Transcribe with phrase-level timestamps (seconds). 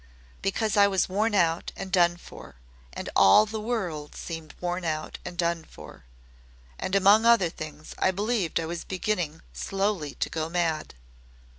[0.41, 2.55] "Because I was worn out and done for,
[2.91, 6.05] and all the world seemed worn out and done for.
[6.79, 10.95] And among other things I believed I was beginning slowly to go mad."